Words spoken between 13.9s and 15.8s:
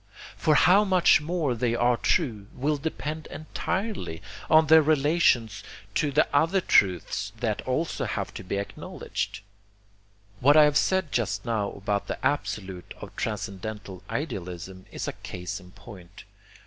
idealism is a case in